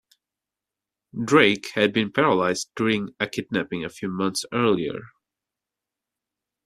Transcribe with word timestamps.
Drake 1.23 1.67
had 1.75 1.93
been 1.93 2.11
paralyzed 2.11 2.71
during 2.75 3.13
a 3.19 3.27
kidnapping 3.29 3.85
a 3.85 3.89
few 3.89 4.09
months 4.09 4.45
earlier. 4.51 5.11